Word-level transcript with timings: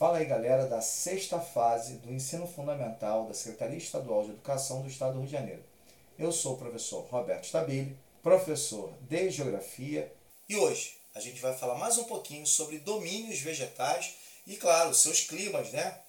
Fala 0.00 0.16
aí 0.16 0.24
galera 0.24 0.66
da 0.66 0.80
sexta 0.80 1.38
fase 1.38 1.96
do 1.96 2.10
ensino 2.10 2.46
fundamental 2.46 3.26
da 3.26 3.34
Secretaria 3.34 3.76
Estadual 3.76 4.24
de 4.24 4.30
Educação 4.30 4.80
do 4.80 4.88
Estado 4.88 5.12
do 5.12 5.18
Rio 5.18 5.26
de 5.26 5.32
Janeiro. 5.32 5.62
Eu 6.18 6.32
sou 6.32 6.54
o 6.54 6.56
professor 6.56 7.02
Roberto 7.10 7.44
Stabile, 7.44 7.94
professor 8.22 8.94
de 9.02 9.28
Geografia, 9.28 10.10
e 10.48 10.56
hoje 10.56 10.96
a 11.14 11.20
gente 11.20 11.38
vai 11.42 11.54
falar 11.54 11.74
mais 11.74 11.98
um 11.98 12.04
pouquinho 12.04 12.46
sobre 12.46 12.78
domínios 12.78 13.40
vegetais 13.40 14.14
e, 14.46 14.56
claro, 14.56 14.94
seus 14.94 15.20
climas, 15.20 15.70
né? 15.70 16.00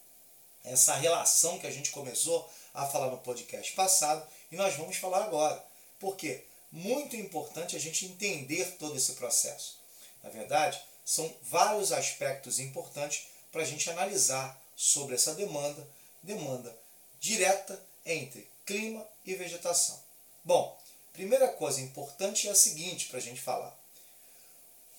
Essa 0.64 0.96
relação 0.96 1.60
que 1.60 1.68
a 1.68 1.72
gente 1.72 1.92
começou 1.92 2.50
a 2.74 2.86
falar 2.86 3.12
no 3.12 3.18
podcast 3.18 3.74
passado 3.74 4.26
e 4.50 4.56
nós 4.56 4.74
vamos 4.74 4.96
falar 4.96 5.26
agora. 5.26 5.62
Por 6.00 6.16
quê? 6.16 6.46
Muito 6.72 7.18
importante 7.18 7.76
a 7.76 7.80
gente 7.80 8.06
entender 8.06 8.78
todo 8.78 8.96
esse 8.96 9.12
processo. 9.16 9.82
Na 10.24 10.30
verdade, 10.30 10.82
são 11.04 11.30
vários 11.42 11.92
aspectos 11.92 12.58
importantes 12.58 13.28
para 13.52 13.62
a 13.62 13.66
gente 13.66 13.90
analisar 13.90 14.60
sobre 14.76 15.16
essa 15.16 15.34
demanda, 15.36 15.88
demanda 16.24 16.76
direta 17.20 17.80
entre 18.06 18.48
clima 18.66 19.06
e 19.26 19.36
vegetação. 19.36 20.02
Bom, 20.44 20.78
primeira 21.14 21.48
coisa 21.50 21.82
importante 21.82 22.48
é 22.48 22.52
a 22.52 22.56
seguinte 22.56 23.08
para 23.08 23.20
a 23.20 23.22
gente 23.22 23.40
falar. 23.40 23.78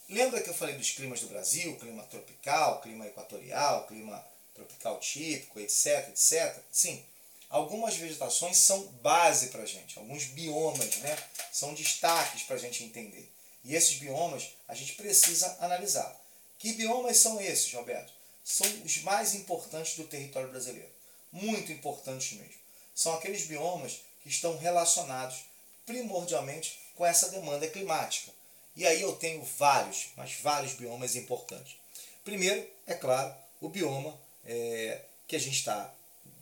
Lembra 0.09 0.43
que 0.43 0.51
eu 0.51 0.55
falei 0.55 0.77
dos 0.77 0.91
climas 0.91 1.21
do 1.21 1.29
Brasil, 1.29 1.77
clima 1.79 2.03
tropical, 2.05 2.81
clima 2.81 3.07
equatorial, 3.07 3.87
clima 3.87 4.25
tropical 4.55 5.01
típico, 5.01 5.59
etc, 5.59 6.09
etc? 6.11 6.57
Sim, 6.71 7.03
algumas 7.49 7.97
vegetações 7.97 8.59
são 8.59 8.87
base 9.03 9.49
para 9.49 9.63
a 9.63 9.67
gente, 9.67 9.99
alguns 9.99 10.25
biomas 10.25 10.97
né, 10.99 11.19
são 11.51 11.73
destaques 11.75 12.43
para 12.43 12.57
a 12.57 12.59
gente 12.59 12.85
entender. 12.85 13.29
E 13.65 13.75
esses 13.75 13.97
biomas 13.99 14.51
a 14.69 14.75
gente 14.75 14.95
precisa 14.95 15.57
analisar. 15.61 16.15
Que 16.59 16.73
biomas 16.75 17.17
são 17.17 17.41
esses, 17.41 17.73
Roberto? 17.73 18.13
São 18.45 18.67
os 18.85 18.99
mais 19.03 19.35
importantes 19.35 19.97
do 19.97 20.05
território 20.05 20.51
brasileiro. 20.51 20.91
Muito 21.31 21.73
importantes 21.73 22.33
mesmo. 22.37 22.61
São 22.95 23.15
aqueles 23.15 23.47
biomas 23.47 24.01
que 24.23 24.29
estão 24.29 24.57
relacionados 24.59 25.45
primordialmente 25.87 26.79
com 26.95 27.07
essa 27.07 27.31
demanda 27.31 27.67
climática. 27.69 28.33
E 28.77 28.87
aí 28.87 29.03
eu 29.03 29.15
tenho 29.17 29.43
vários, 29.43 30.09
mas 30.17 30.35
vários 30.41 30.75
biomas 30.75 31.17
importantes. 31.17 31.77
Primeiro, 32.25 32.67
é 32.87 32.95
claro, 32.95 33.35
o 33.61 33.69
bioma 33.69 34.19
é, 34.45 35.01
que 35.27 35.37
a 35.37 35.39
gente 35.39 35.57
está 35.57 35.93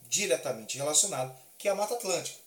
diretamente 0.08 0.76
relacionado, 0.76 1.36
que 1.58 1.68
é 1.68 1.70
a 1.70 1.74
Mata 1.74 1.94
Atlântica. 1.94 2.38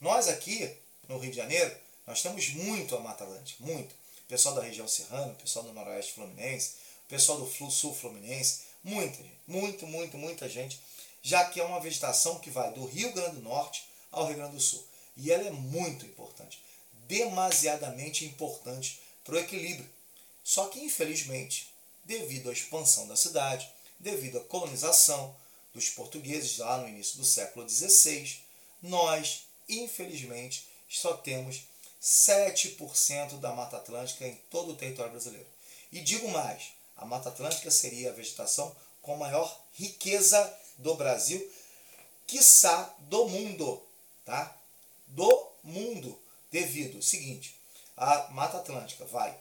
Nós 0.00 0.28
aqui, 0.28 0.76
no 1.08 1.18
Rio 1.18 1.30
de 1.30 1.36
Janeiro, 1.36 1.74
nós 2.06 2.22
temos 2.22 2.48
muito 2.50 2.96
a 2.96 3.00
Mata 3.00 3.24
Atlântica, 3.24 3.64
muito. 3.64 3.92
O 3.92 4.28
pessoal 4.28 4.54
da 4.54 4.62
região 4.62 4.86
serrana, 4.86 5.32
o 5.32 5.36
pessoal 5.36 5.64
do 5.64 5.72
Noroeste 5.72 6.12
Fluminense, 6.12 6.74
o 7.06 7.08
pessoal 7.08 7.38
do 7.38 7.70
Sul 7.70 7.94
Fluminense, 7.94 8.67
Muita 8.82 9.22
muito, 9.48 9.86
muito, 9.86 10.18
muita 10.18 10.46
gente, 10.46 10.78
já 11.22 11.46
que 11.46 11.58
é 11.58 11.64
uma 11.64 11.80
vegetação 11.80 12.38
que 12.38 12.50
vai 12.50 12.70
do 12.72 12.84
Rio 12.84 13.12
Grande 13.14 13.36
do 13.36 13.42
Norte 13.42 13.88
ao 14.12 14.26
Rio 14.26 14.36
Grande 14.36 14.56
do 14.56 14.60
Sul. 14.60 14.86
E 15.16 15.32
ela 15.32 15.48
é 15.48 15.50
muito 15.50 16.04
importante, 16.04 16.62
demasiadamente 17.08 18.26
importante 18.26 19.00
para 19.24 19.36
o 19.36 19.38
equilíbrio. 19.38 19.88
Só 20.44 20.68
que, 20.68 20.80
infelizmente, 20.80 21.72
devido 22.04 22.50
à 22.50 22.52
expansão 22.52 23.08
da 23.08 23.16
cidade, 23.16 23.68
devido 23.98 24.38
à 24.38 24.44
colonização 24.44 25.34
dos 25.74 25.88
portugueses 25.88 26.58
lá 26.58 26.76
no 26.78 26.88
início 26.88 27.16
do 27.16 27.24
século 27.24 27.68
XVI, 27.68 28.36
nós, 28.82 29.44
infelizmente, 29.68 30.66
só 30.88 31.14
temos 31.14 31.62
7% 32.02 33.40
da 33.40 33.52
Mata 33.52 33.78
Atlântica 33.78 34.26
em 34.26 34.34
todo 34.50 34.72
o 34.72 34.76
território 34.76 35.10
brasileiro. 35.10 35.46
E 35.90 36.00
digo 36.00 36.28
mais, 36.28 36.77
a 36.98 37.04
Mata 37.04 37.28
Atlântica 37.28 37.70
seria 37.70 38.10
a 38.10 38.12
vegetação 38.12 38.74
com 39.00 39.16
maior 39.16 39.58
riqueza 39.72 40.54
do 40.76 40.94
Brasil, 40.94 41.40
quiçá 42.26 42.94
do 42.98 43.28
mundo, 43.28 43.82
tá? 44.24 44.54
Do 45.06 45.48
mundo, 45.62 46.18
devido 46.50 46.96
ao 46.96 47.02
seguinte, 47.02 47.58
a 47.96 48.28
Mata 48.30 48.58
Atlântica 48.58 49.04
vai 49.06 49.34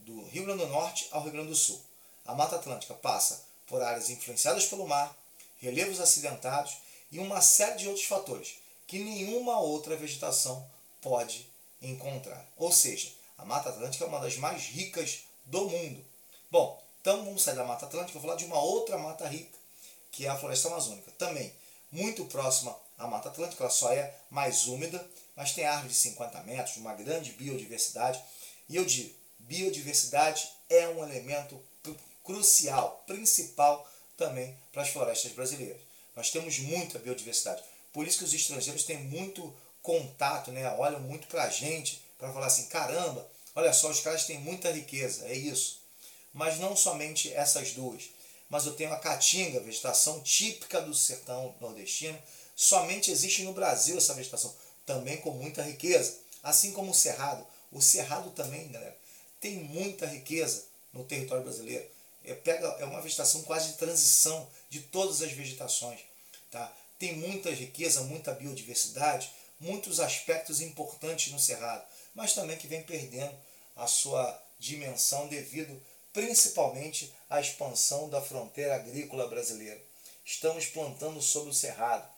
do 0.00 0.24
Rio 0.26 0.44
Grande 0.44 0.64
do 0.64 0.68
Norte 0.68 1.08
ao 1.10 1.22
Rio 1.22 1.32
Grande 1.32 1.48
do 1.48 1.56
Sul. 1.56 1.82
A 2.24 2.34
Mata 2.34 2.56
Atlântica 2.56 2.94
passa 2.94 3.42
por 3.66 3.82
áreas 3.82 4.10
influenciadas 4.10 4.66
pelo 4.66 4.86
mar, 4.86 5.16
relevos 5.58 6.00
acidentados 6.00 6.76
e 7.10 7.18
uma 7.18 7.40
série 7.40 7.78
de 7.78 7.88
outros 7.88 8.06
fatores 8.06 8.58
que 8.86 8.98
nenhuma 8.98 9.60
outra 9.60 9.96
vegetação 9.96 10.66
pode 11.00 11.46
encontrar. 11.80 12.46
Ou 12.56 12.72
seja, 12.72 13.12
a 13.36 13.44
Mata 13.44 13.70
Atlântica 13.70 14.04
é 14.04 14.08
uma 14.08 14.20
das 14.20 14.36
mais 14.36 14.64
ricas 14.64 15.20
do 15.44 15.68
mundo. 15.68 16.04
Bom, 16.50 16.82
então 17.00 17.24
vamos 17.24 17.42
sair 17.42 17.54
da 17.54 17.64
Mata 17.64 17.86
Atlântica, 17.86 18.18
vou 18.18 18.22
falar 18.22 18.36
de 18.36 18.44
uma 18.44 18.60
outra 18.60 18.98
mata 18.98 19.26
rica, 19.26 19.56
que 20.10 20.26
é 20.26 20.28
a 20.28 20.36
floresta 20.36 20.68
amazônica. 20.68 21.10
Também 21.12 21.52
muito 21.92 22.24
próxima 22.26 22.76
à 22.98 23.06
Mata 23.06 23.28
Atlântica, 23.28 23.62
ela 23.62 23.70
só 23.70 23.92
é 23.92 24.14
mais 24.30 24.66
úmida, 24.66 25.04
mas 25.36 25.52
tem 25.52 25.64
árvores 25.64 25.96
de 25.96 26.02
50 26.02 26.42
metros, 26.42 26.76
uma 26.76 26.94
grande 26.94 27.32
biodiversidade. 27.32 28.22
E 28.68 28.76
eu 28.76 28.84
digo, 28.84 29.14
biodiversidade 29.38 30.50
é 30.68 30.88
um 30.88 31.02
elemento 31.02 31.60
crucial, 32.24 33.02
principal 33.06 33.88
também 34.16 34.54
para 34.72 34.82
as 34.82 34.90
florestas 34.90 35.32
brasileiras. 35.32 35.80
Nós 36.14 36.30
temos 36.30 36.58
muita 36.58 36.98
biodiversidade. 36.98 37.62
Por 37.92 38.06
isso 38.06 38.18
que 38.18 38.24
os 38.24 38.34
estrangeiros 38.34 38.84
têm 38.84 38.98
muito 38.98 39.54
contato, 39.80 40.50
né? 40.50 40.68
olham 40.76 41.00
muito 41.00 41.28
para 41.28 41.44
a 41.44 41.48
gente 41.48 42.02
para 42.18 42.32
falar 42.32 42.46
assim, 42.46 42.66
caramba, 42.66 43.26
olha 43.54 43.72
só, 43.72 43.88
os 43.88 44.00
caras 44.00 44.26
têm 44.26 44.38
muita 44.38 44.72
riqueza, 44.72 45.24
é 45.26 45.34
isso 45.34 45.78
mas 46.38 46.56
não 46.60 46.76
somente 46.76 47.32
essas 47.34 47.72
duas. 47.72 48.10
Mas 48.48 48.64
eu 48.64 48.72
tenho 48.74 48.92
a 48.92 48.98
caatinga, 48.98 49.58
vegetação 49.58 50.20
típica 50.20 50.80
do 50.80 50.94
sertão 50.94 51.52
nordestino. 51.60 52.16
Somente 52.54 53.10
existe 53.10 53.42
no 53.42 53.52
Brasil 53.52 53.98
essa 53.98 54.14
vegetação, 54.14 54.54
também 54.86 55.16
com 55.16 55.32
muita 55.32 55.64
riqueza. 55.64 56.16
Assim 56.40 56.70
como 56.70 56.92
o 56.92 56.94
cerrado. 56.94 57.44
O 57.72 57.82
cerrado 57.82 58.30
também, 58.30 58.68
galera, 58.68 58.96
tem 59.40 59.56
muita 59.56 60.06
riqueza 60.06 60.64
no 60.92 61.02
território 61.02 61.42
brasileiro. 61.42 61.84
É, 62.24 62.34
pega, 62.34 62.68
é 62.78 62.84
uma 62.84 63.02
vegetação 63.02 63.42
quase 63.42 63.72
de 63.72 63.78
transição 63.78 64.48
de 64.70 64.78
todas 64.78 65.20
as 65.22 65.32
vegetações. 65.32 65.98
Tá? 66.52 66.72
Tem 67.00 67.16
muita 67.16 67.50
riqueza, 67.50 68.02
muita 68.02 68.32
biodiversidade, 68.32 69.28
muitos 69.58 69.98
aspectos 69.98 70.60
importantes 70.60 71.32
no 71.32 71.40
cerrado, 71.40 71.84
mas 72.14 72.32
também 72.32 72.56
que 72.56 72.68
vem 72.68 72.84
perdendo 72.84 73.34
a 73.74 73.88
sua 73.88 74.40
dimensão 74.60 75.26
devido 75.26 75.82
principalmente 76.12 77.12
a 77.28 77.40
expansão 77.40 78.08
da 78.08 78.20
fronteira 78.20 78.74
agrícola 78.74 79.26
brasileira. 79.28 79.80
Estamos 80.24 80.66
plantando 80.66 81.20
sobre 81.22 81.50
o 81.50 81.54
cerrado. 81.54 82.08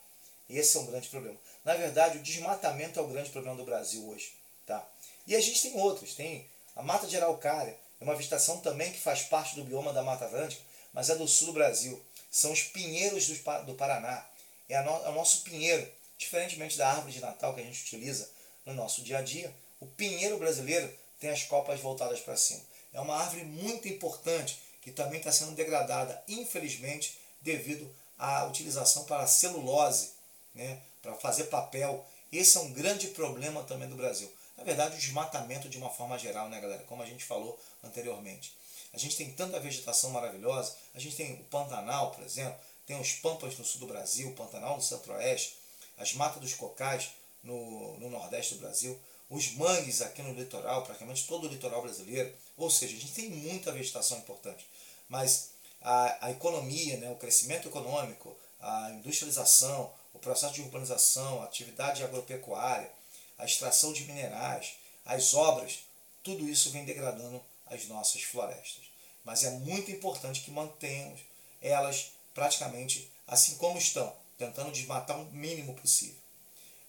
Esse 0.49 0.77
é 0.77 0.81
um 0.81 0.87
grande 0.87 1.09
problema. 1.09 1.39
Na 1.65 1.75
verdade, 1.75 2.19
o 2.19 2.23
desmatamento 2.23 2.99
é 2.99 3.03
o 3.03 3.06
grande 3.06 3.31
problema 3.31 3.56
do 3.56 3.65
Brasil 3.65 4.09
hoje. 4.09 4.33
Tá? 4.67 4.87
E 5.27 5.37
a 5.37 5.41
gente 5.41 5.62
tem 5.62 5.81
outros. 5.81 6.15
Tem 6.15 6.47
a 6.75 6.83
mata 6.83 7.06
de 7.06 7.17
araucária, 7.17 7.77
é 8.00 8.05
uma 8.05 8.17
vegetação 8.17 8.61
também 8.61 8.91
que 8.93 8.99
faz 8.99 9.23
parte 9.23 9.55
do 9.55 9.65
bioma 9.65 9.93
da 9.93 10.03
Mata 10.03 10.25
Atlântica, 10.25 10.62
mas 10.93 11.11
é 11.11 11.15
do 11.15 11.29
sul 11.29 11.49
do 11.49 11.53
Brasil. 11.53 12.03
São 12.31 12.53
os 12.53 12.62
pinheiros 12.62 13.29
do 13.67 13.75
Paraná. 13.75 14.27
É, 14.69 14.81
no, 14.83 14.91
é 15.05 15.09
o 15.09 15.15
nosso 15.15 15.43
pinheiro. 15.43 15.87
Diferentemente 16.17 16.79
da 16.79 16.89
árvore 16.89 17.12
de 17.12 17.21
Natal 17.21 17.55
que 17.55 17.61
a 17.61 17.65
gente 17.65 17.83
utiliza 17.83 18.29
no 18.65 18.75
nosso 18.75 19.03
dia 19.03 19.19
a 19.19 19.23
dia, 19.23 19.55
o 19.81 19.87
pinheiro 19.87 20.39
brasileiro 20.39 20.93
tem 21.19 21.31
as 21.31 21.43
copas 21.45 21.81
voltadas 21.81 22.21
para 22.21 22.37
cima. 22.37 22.62
É 22.93 23.01
uma 23.01 23.17
árvore 23.17 23.45
muito 23.45 23.89
importante 23.89 24.61
que 24.83 24.91
também 24.91 25.19
está 25.19 25.31
sendo 25.31 25.53
degradada, 25.53 26.23
infelizmente, 26.27 27.19
devido 27.41 27.89
à 28.19 28.45
utilização 28.45 29.05
para 29.05 29.27
celulose, 29.27 30.11
né, 30.55 30.81
para 31.03 31.15
fazer 31.15 31.45
papel. 31.45 32.05
Esse 32.33 32.56
é 32.56 32.61
um 32.61 32.73
grande 32.73 33.09
problema 33.09 33.62
também 33.62 33.89
do 33.89 33.97
Brasil. 33.97 34.31
Na 34.56 34.65
verdade, 34.65 34.95
o 34.95 34.99
desmatamento 34.99 35.69
de 35.69 35.79
uma 35.79 35.91
forma 35.91 36.19
geral, 36.19 36.49
né, 36.49 36.61
galera? 36.61 36.83
Como 36.84 37.03
a 37.03 37.06
gente 37.06 37.25
falou 37.25 37.59
anteriormente. 37.83 38.55
A 38.93 38.99
gente 38.99 39.17
tem 39.17 39.31
tanta 39.33 39.61
vegetação 39.61 40.11
maravilhosa. 40.11 40.77
A 40.95 41.00
gente 41.00 41.17
tem 41.17 41.34
o 41.34 41.45
Pantanal, 41.45 42.11
por 42.11 42.25
exemplo. 42.25 42.59
Tem 42.87 43.00
os 43.00 43.12
Pampas 43.12 43.56
no 43.56 43.64
sul 43.64 43.81
do 43.81 43.87
Brasil, 43.87 44.29
o 44.29 44.35
Pantanal 44.35 44.76
no 44.76 44.82
centro-oeste. 44.82 45.56
As 45.97 46.12
matas 46.12 46.41
dos 46.41 46.55
cocais 46.55 47.11
no, 47.43 47.97
no 47.99 48.11
nordeste 48.11 48.55
do 48.55 48.61
Brasil 48.61 49.00
os 49.31 49.53
mangues 49.53 50.03
aqui 50.03 50.21
no 50.23 50.35
litoral, 50.35 50.82
praticamente 50.82 51.27
todo 51.27 51.47
o 51.47 51.49
litoral 51.49 51.81
brasileiro. 51.82 52.35
Ou 52.56 52.69
seja, 52.69 52.97
a 52.97 53.00
gente 53.00 53.12
tem 53.12 53.31
muita 53.31 53.73
vegetação 53.73 54.19
importante. 54.19 54.67
Mas 55.09 55.50
a, 55.81 56.27
a 56.27 56.31
economia, 56.32 56.97
né, 56.99 57.11
o 57.11 57.17
crescimento 57.17 57.69
econômico, 57.69 58.37
a 58.61 58.91
industrialização, 58.91 59.93
o 60.12 60.19
processo 60.19 60.55
de 60.55 60.61
urbanização, 60.62 61.41
a 61.41 61.44
atividade 61.44 62.03
agropecuária, 62.03 62.91
a 63.38 63.44
extração 63.44 63.93
de 63.93 64.05
minerais, 64.05 64.75
as 65.06 65.33
obras, 65.33 65.79
tudo 66.23 66.49
isso 66.49 66.71
vem 66.71 66.85
degradando 66.85 67.43
as 67.67 67.87
nossas 67.87 68.23
florestas. 68.23 68.91
Mas 69.25 69.44
é 69.44 69.50
muito 69.50 69.91
importante 69.91 70.41
que 70.41 70.50
mantenhamos 70.50 71.21
elas 71.62 72.12
praticamente 72.35 73.11
assim 73.26 73.56
como 73.56 73.79
estão, 73.79 74.12
tentando 74.37 74.73
desmatar 74.73 75.19
o 75.19 75.31
mínimo 75.31 75.75
possível. 75.75 76.19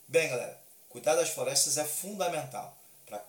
Bem, 0.08 0.28
galera, 0.28 0.60
Cuidar 0.92 1.16
das 1.16 1.30
florestas 1.30 1.78
é 1.78 1.86
fundamental 1.86 2.76
para 3.06 3.24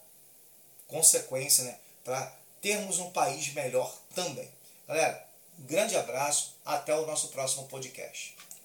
consequência, 0.88 1.64
né, 1.64 1.78
para 2.04 2.32
termos 2.60 2.98
um 2.98 3.10
país 3.10 3.52
melhor 3.52 3.94
também. 4.14 4.48
Galera, 4.86 5.26
grande 5.58 5.96
abraço, 5.96 6.56
até 6.64 6.94
o 6.94 7.06
nosso 7.06 7.28
próximo 7.28 7.66
podcast. 7.68 8.36